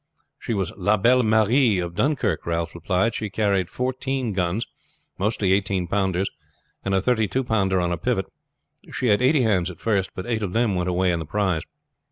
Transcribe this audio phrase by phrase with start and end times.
[0.39, 3.13] "She was La Belle Marie of Dunkirk," Ralph replied.
[3.13, 4.65] "She carried fourteen guns,
[5.19, 6.27] mostly eighteen pounders,
[6.83, 8.25] and a thirty two pounder on a pivot.
[8.91, 11.61] She had eighty hands at first, but eight of them went away in the prize."